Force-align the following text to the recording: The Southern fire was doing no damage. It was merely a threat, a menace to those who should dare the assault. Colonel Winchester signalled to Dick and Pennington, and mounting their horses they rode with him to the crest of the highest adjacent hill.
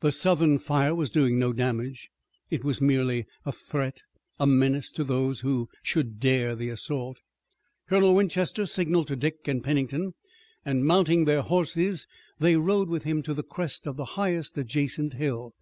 The 0.00 0.12
Southern 0.12 0.58
fire 0.58 0.94
was 0.94 1.08
doing 1.08 1.38
no 1.38 1.54
damage. 1.54 2.10
It 2.50 2.62
was 2.64 2.82
merely 2.82 3.24
a 3.46 3.52
threat, 3.52 4.02
a 4.38 4.46
menace 4.46 4.92
to 4.92 5.04
those 5.04 5.40
who 5.40 5.70
should 5.82 6.20
dare 6.20 6.54
the 6.54 6.68
assault. 6.68 7.22
Colonel 7.88 8.14
Winchester 8.14 8.66
signalled 8.66 9.06
to 9.06 9.16
Dick 9.16 9.36
and 9.48 9.64
Pennington, 9.64 10.12
and 10.66 10.84
mounting 10.84 11.24
their 11.24 11.40
horses 11.40 12.06
they 12.38 12.56
rode 12.58 12.90
with 12.90 13.04
him 13.04 13.22
to 13.22 13.32
the 13.32 13.42
crest 13.42 13.86
of 13.86 13.96
the 13.96 14.04
highest 14.16 14.58
adjacent 14.58 15.14
hill. 15.14 15.54